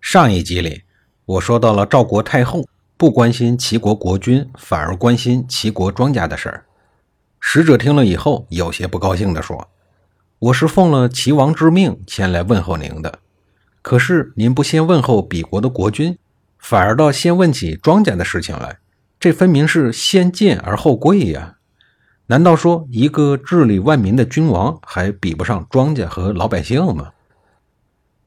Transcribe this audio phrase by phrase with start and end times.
[0.00, 0.82] 上一集里，
[1.26, 6.64] 我说到了赵国太后不关心齐国国君，反而关心齐国庄稼的事儿。
[7.38, 9.68] 使者听了以后，有些不高兴地说
[10.40, 13.18] ：“我是奉了齐王之命前来问候您的，
[13.82, 16.18] 可是您不先问候彼国的国君，
[16.58, 18.78] 反而倒先问起庄稼的事情来，
[19.20, 21.56] 这分明是先贱而后贵呀！
[22.26, 27.12] 难道说一个治理万民的君王还比不上庄稼和老百姓吗？”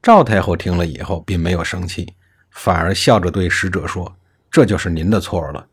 [0.04, 2.12] 赵太后听了以后，并没有生气，
[2.50, 4.14] 反而笑着对使者说
[4.52, 5.66] ：“这就是您的错了。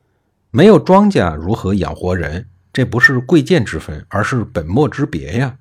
[0.51, 2.47] 没有庄稼，如何养活人？
[2.71, 5.57] 这不是贵贱之分，而是本末之别呀！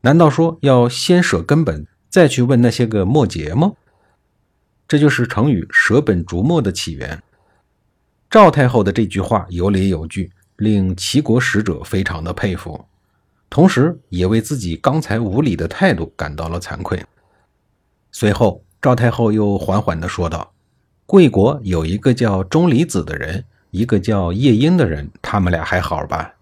[0.00, 3.72] 难道说要先舍根本，再去问那些个末节吗？
[4.88, 7.22] 这就是成语‘舍本逐末’的起源。”
[8.30, 12.82] 赵太后的这句话有理有据，令齐国使者非常的佩服，
[13.50, 17.04] 同时也为自己刚才无礼的态度感到了惭愧。
[18.10, 20.52] 随后，赵太后又缓缓地说道
[21.06, 26.34] ：“贵国有一个叫钟离子的人，一个叫夜莺的人，他们俩还好吧？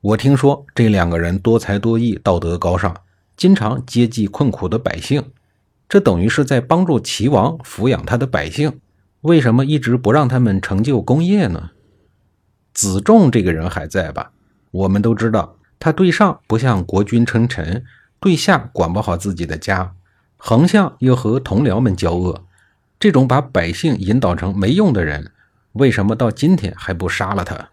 [0.00, 2.96] 我听说这两个人多才多艺，道德高尚，
[3.36, 5.24] 经常接济困苦的百姓，
[5.88, 8.80] 这等于是在帮助齐王抚养他的百姓。
[9.22, 11.70] 为什么一直不让他们成就功业呢？
[12.74, 14.32] 子仲这个人还在吧？
[14.70, 17.84] 我们都知道，他对上不向国君称臣，
[18.18, 19.94] 对下管不好自己的家。”
[20.44, 22.42] 横向又和同僚们交恶，
[22.98, 25.30] 这种把百姓引导成没用的人，
[25.74, 27.70] 为什么到今天还不杀了他？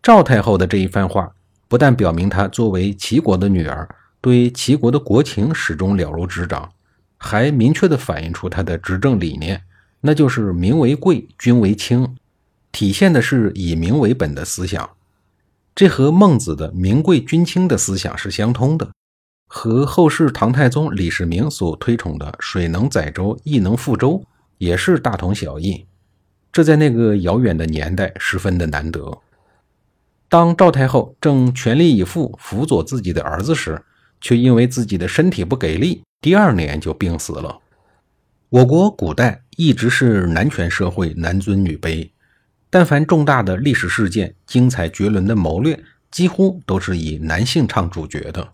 [0.00, 1.32] 赵太后的这一番话，
[1.66, 3.88] 不但表明她作为齐国的女儿，
[4.20, 6.70] 对齐国的国情始终了如指掌，
[7.18, 9.60] 还明确地反映出她的执政理念，
[10.02, 12.16] 那就是民为贵，君为轻，
[12.70, 14.88] 体现的是以民为本的思想。
[15.74, 18.92] 这和孟子的民贵君轻的思想是相通的。
[19.46, 24.24] 和后世唐太宗李世民所推崇的“水能载舟，亦能覆舟”
[24.58, 25.86] 也是大同小异，
[26.52, 29.18] 这在那个遥远的年代十分的难得。
[30.28, 33.80] 当赵太后正全力以赴辅佐自己的儿子时，
[34.20, 37.60] 却因为自己的身体不给力，第二年就病死了。
[38.48, 42.10] 我国古代一直是男权社会，男尊女卑，
[42.68, 45.78] 但凡重大的历史事件、精彩绝伦的谋略，
[46.10, 48.52] 几乎都是以男性唱主角的。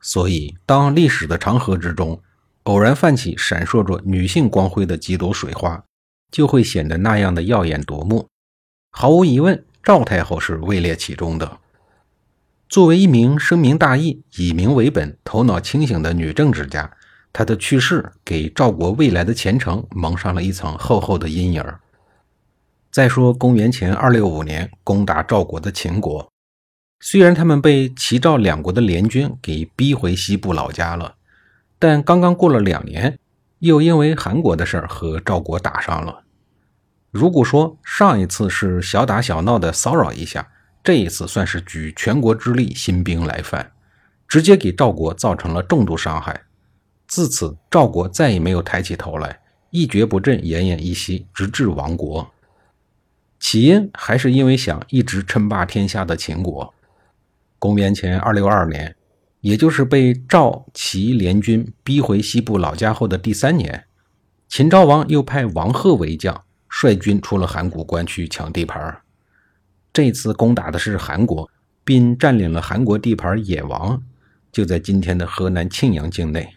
[0.00, 2.20] 所以，当历史的长河之中
[2.64, 5.82] 偶然泛起闪烁着女性光辉的几朵水花，
[6.30, 8.28] 就会显得那样的耀眼夺目。
[8.90, 11.58] 毫无疑问，赵太后是位列其中的。
[12.68, 16.90] 作为一名深明大义、以民为本、头脑清醒的女政治家，
[17.32, 21.64] 她的去世给赵国未来的前程蒙上了一层厚厚的阴影。
[22.90, 26.30] 再说，公元前二六五年攻打赵国的秦国。
[27.00, 31.14] 虽然他们被齐赵两国的联军给逼回西部老家了，
[31.78, 33.18] 但刚刚过了两年，
[33.60, 36.24] 又因为韩国的事儿和赵国打上了。
[37.10, 40.48] 如果说上一次是小打小闹的骚扰一下，
[40.82, 43.72] 这一次算是举全国之力新兵来犯，
[44.26, 46.42] 直接给赵国造成了重度伤害。
[47.06, 52.28] 自此，赵国再也没有抬起头来，一蹶不振，奄奄一息，直至亡国。
[53.38, 56.74] 起因还是因为想一直称霸天下的秦国。
[57.58, 58.94] 公元前二六二年，
[59.40, 63.84] 也就是被赵齐联军逼回西部老家后的第三年，
[64.48, 69.00] 秦昭王又派王贺为将，率军出了函谷关去抢地盘。
[69.92, 71.50] 这次攻打的是韩国，
[71.82, 74.00] 并占领了韩国地盘野王，
[74.52, 76.48] 就在今天的河南庆阳境内。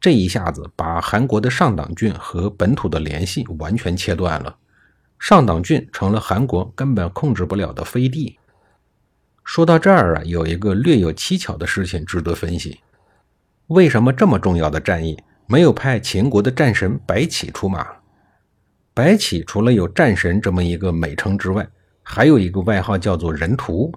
[0.00, 4.56] 这一下子把韩国的上党郡和本土的联系完全切断了，
[5.20, 8.39] 上党郡成了韩国根本控制不了的飞地。
[9.52, 12.78] 说到这儿啊，有一个略有蹊跷的事情值得分析：
[13.66, 17.84] 为什么这么重要的战役没有派秦国的战神白起出马？
[18.94, 21.68] 白起除了有战神这么一个美称之外，
[22.04, 23.92] 还有一个外号叫做人屠。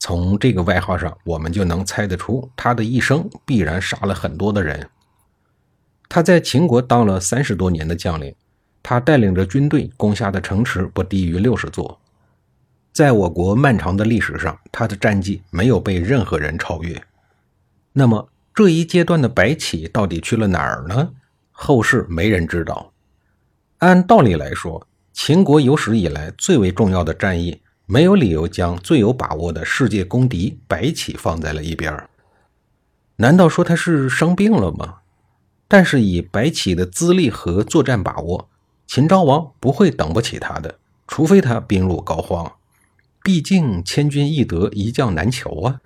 [0.00, 4.90] 从这个外号上，我们就能猜得出他的一生必然杀了很多的人。
[6.08, 8.34] 他在秦国当了三十多年的将领，
[8.82, 12.00] 他带领着军队攻下的城池不低于六十座。
[12.92, 17.02] 在我国漫长的历史上，他的战绩没有被任何人超越。
[17.94, 21.10] 那么这一阶段的白起到底去了哪儿呢？
[21.50, 22.92] 后世没人知道。
[23.78, 32.08] 按道理来说，秦国有史以来最为重要的战役，没有理由将最有把握的世界公敌白起放在了一边。
[33.16, 34.96] 难道说他是生病了吗？
[35.66, 38.50] 但是以白起的资历和作战把握，
[38.86, 42.52] 秦昭王不会等不起他的，除非他病入膏肓。
[43.22, 45.80] 毕竟千军易得，一将难求啊。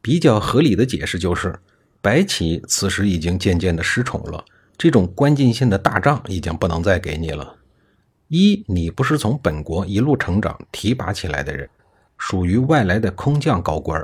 [0.00, 1.58] 比较合理的解释就是，
[2.00, 4.44] 白起此时已经渐渐的失宠了，
[4.78, 7.56] 这种关键性的大仗已经不能再给你了。
[8.28, 11.68] 一，你不是从本国一路成长提拔起来的人，
[12.16, 14.00] 属于外来的空降高官。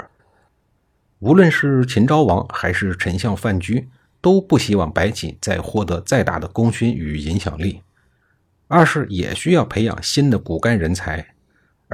[1.20, 3.88] 无论是秦昭王还是丞相范雎，
[4.20, 7.80] 都不希望白起再获得再大的功勋与影响力。
[8.66, 11.33] 二是也需要培养新的骨干人才。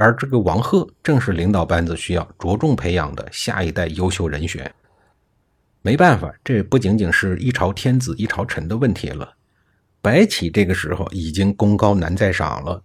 [0.01, 4.73] 而这个王贺正是领导班子需要着重培养的下一代优秀人选。
[5.83, 9.35] 没办法，这不仅仅是一朝天子一朝臣的问题了。
[10.01, 12.81] 白起这个时候已经功高难再赏了，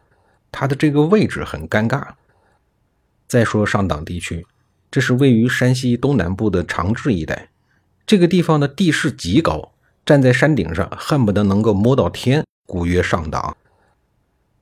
[0.53, 2.07] 他的这个位置很尴尬。
[3.27, 4.47] 再说上党地区，
[4.91, 7.49] 这是位于山西东南部的长治一带，
[8.07, 9.73] 这个地方的地势极高，
[10.05, 13.57] 站在山顶上恨不得能够摸到天，故曰上党。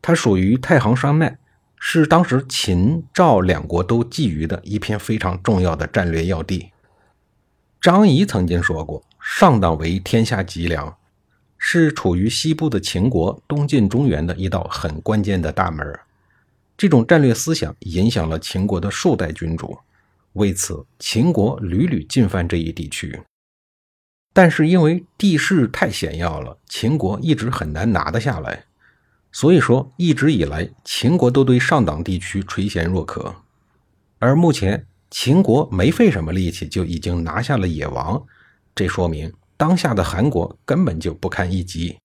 [0.01, 1.37] 它属于太行山脉。
[1.87, 6.71] 是当时秦赵两国都觊觎的一片非常重要的战略要地。
[7.79, 10.97] 张仪曾经说过：“上党为天下脊梁，
[11.59, 15.87] 是处于西部的秦国东进中原的一道很关键的大门。”
[16.75, 19.79] 这种战略思想影响了秦国的数代君主，
[20.33, 23.21] 为此秦国屡屡进犯这一地区。
[24.33, 28.65] 但是因为地势太险要了，秦国一直很难拿得下来。
[29.35, 33.35] 所以说，一直以来，秦国都对上党地区垂涎若渴，
[34.21, 38.25] 而目前秦国没费什么力气就已经拿下了野王，
[38.77, 41.99] 这说明当下的韩国根本就不堪一击。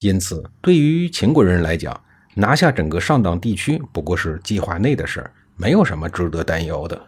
[0.00, 2.02] 因此，对于秦国人来讲，
[2.34, 6.98] 拿下整个上党地区不过是计划内的事儿，没有什么值得担忧的。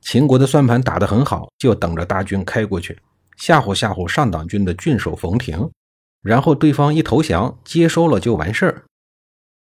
[0.00, 2.98] 秦国的算盘打得很好，就等着大军开过去，
[3.36, 5.70] 吓唬吓唬上党军的郡守冯亭。
[6.26, 8.82] 然后对方一投降，接收了就完事儿。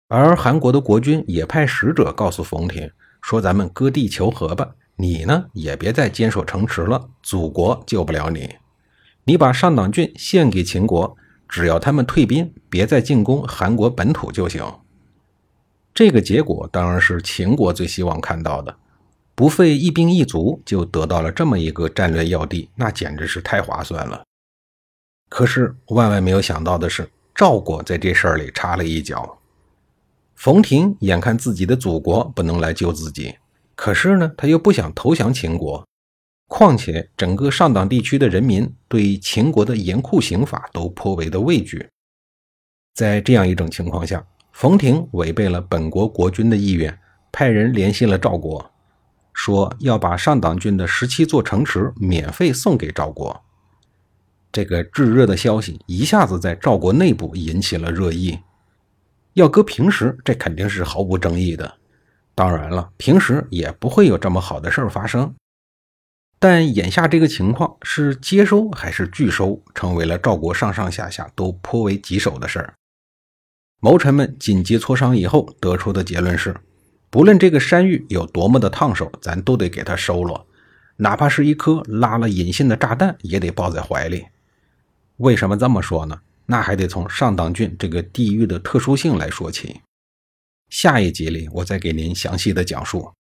[0.08, 2.92] 而韩国的国君也派使者告诉冯亭
[3.24, 8.58] 说：“咱们割地求和吧，你呢也别再坚守城池了，祖国救不了你。
[9.24, 11.18] 你把上党郡献给秦国，
[11.50, 14.64] 只要他们退兵，别再进攻韩国本土就行。”
[15.92, 18.76] 这个结果当然是秦国最希望看到的，
[19.34, 24.24] 不费一兵一卒就得到了这么一个战略要地，那简直是太划算了。
[25.36, 29.36] 可是万万没有想到的是，赵国在这事儿里插了一脚。
[30.36, 33.34] 冯亭眼看自己的祖国不能来救自己，
[33.74, 35.84] 可是呢，他又不想投降秦国。
[36.48, 41.90] 况且整个上党地区的人民对秦国的严酷刑法都颇为的畏惧。
[42.94, 46.96] 在这样一种情况下，冯亭违背了本国国君的意愿，
[47.32, 48.72] 派人联系了赵国，
[49.34, 53.44] 说要把上党郡的十七座城池免费送给赵国。
[54.54, 58.40] 这个炙热的消息一下子在赵国内部引起了热议。
[59.34, 61.74] 要搁平时，这肯定是毫无争议的。
[62.36, 65.34] 当然了，平时也不会有这么好的事儿发生。
[66.38, 72.74] 但眼下这个情况是接收还是拒收，成为了赵国上上下下都颇为棘手的事儿。
[73.80, 76.56] 谋臣们紧急磋商以后得出的结论是：
[77.10, 80.46] 不论这个山芋有多么的烫手，咱都得给它收了，
[80.98, 84.26] 哪怕是一颗拉了引信的炸弹，也得抱在怀里。
[85.18, 86.20] 为什么这么说呢？
[86.46, 89.80] 那还得从上党郡这个地域的特殊性来说起。
[90.70, 93.12] 下一集里，我再给您详细的讲述。